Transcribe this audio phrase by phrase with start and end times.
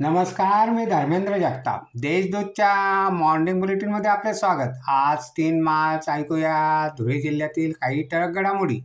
[0.00, 1.84] नमस्कार मी धर्मेंद्र जगताप.
[2.00, 4.88] देशदूतच्या मॉर्निंग बुलेटिनमध्ये आपले स्वागत.
[4.88, 6.88] आज तीन मार्च ऐकूया.
[6.98, 8.80] धुळे जिल्ह्यातील काही टळक घडामोडी.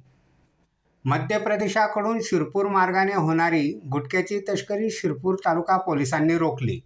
[1.05, 6.79] मध्य प्रदेशाकडून शिरपूर मार्गाने होणारी गुटख्याची तस्करी शिरपूर तालुका पोलिसांनी रोखली.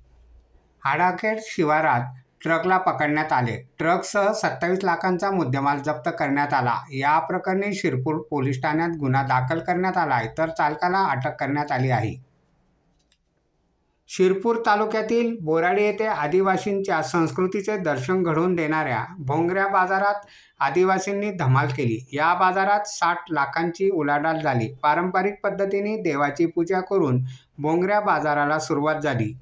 [0.86, 2.01] हाडाखेड शिवारात
[2.43, 3.69] ट्रकला पकडण्यात आले.
[3.78, 6.75] ट्रकसह सत्तावीस लाखांचा मुद्देमाल जप्त करण्यात आला.
[6.92, 10.29] या प्रकरणी शिरपूर पोलीस ठाण्यात गुन्हा दाखल करण्यात आला आहे.
[10.37, 12.35] तर चालकाला अटक करण्यात आली आहे.
[14.15, 20.25] शिरपूर तालुक्यातील बोराडी येथे आदिवासींच्या संस्कृतीचे दर्शन घडवून देणाऱ्या भोंगऱ्या बाजारात
[20.60, 21.97] आदिवासींनी धमाल केली.
[22.14, 24.74] या बाजारात साठ लाखांची उलाढाल झाली.
[24.83, 27.24] पारंपरिक पद्धतीने देवाची पूजा करून
[27.57, 29.33] भोंगऱ्या बाजाराला सुरुवात झाली.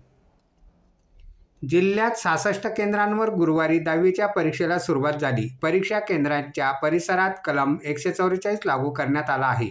[1.70, 5.58] जिल्ह्यात सहासष्ट केंद्रांवर गुरुवारी दहावीच्या परीक्षेला सुरुवात झाली.
[5.62, 9.70] परीक्षा केंद्रांच्या परिसरात कलम एकशे चौवेचाळीस लागू करण्यात आला आहे.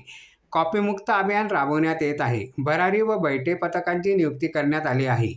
[0.52, 2.46] कॉपीमुक्त अभियान राबवण्यात येत आहे.
[2.58, 5.32] भरारी व बैठे पथकांची नियुक्ती करण्यात आली आहे.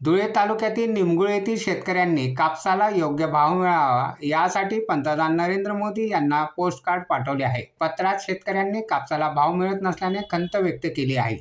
[0.00, 7.02] धुळे तालुक्यातील निमगुळ येथील शेतकऱ्यांनी कापसाला योग्य भाव मिळावा यासाठी पंतप्रधान नरेंद्र मोदी यांना पोस्टकार्ड
[7.02, 7.62] पाठवले आहे.
[7.80, 11.36] पत्रात शेतकऱ्यांनी कापसाला भाव मिळत नसल्याने खंत व्यक्त केली आहे.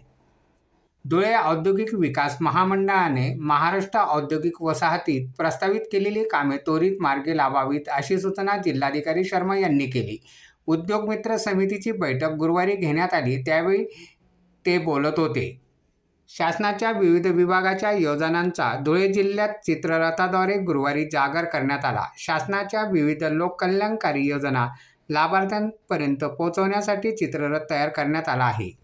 [1.05, 8.57] धुळे औद्योगिक विकास महामंडळाने महाराष्ट्र औद्योगिक वसाहतीत प्रस्तावित केलेली कामे त्वरित मार्गे लावावीत अशी सूचना
[8.57, 10.17] जिल्हाधिकारी शर्मा यांनी केली.
[10.67, 13.41] उद्योग मित्र समितीची बैठक गुरुवारी घेण्यात आली.
[13.41, 13.85] त्यावेळी
[14.65, 15.61] ते बोलत होते.
[16.27, 22.03] शासनाच्या विविध विभागाच्या योजनांचा धुळे जिल्ह्यात चित्ररथाद्वारे गुरुवारी जागर करण्यात आला.
[22.17, 24.67] शासनाच्या विविध लोककल्याणकारी योजना
[25.09, 28.81] लाभार्थ्यांपर्यंत पोहोचवण्यासाठी चित्ररथ तयार करण्यात आला आहे.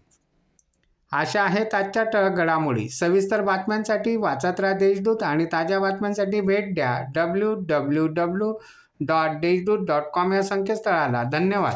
[1.12, 7.02] अशा आहेत आजच्या टळक घडामोडी सविस्तर बातम्यांसाठी वाचत राहा देशदूत आणि ताज्या बातम्यांसाठी भेट द्या.
[7.14, 8.54] W W W
[9.00, 11.22] dot Deshdoot dot com या संकेतस्थळाला.
[11.22, 11.74] धन्यवाद.